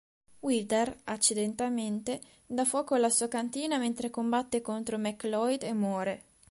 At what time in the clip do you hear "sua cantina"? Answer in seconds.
3.11-3.77